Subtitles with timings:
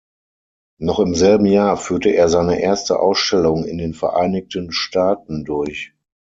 [0.79, 5.93] Noch im selben Jahr führte er seine erste Ausstellung in den Vereinigten Staaten durch.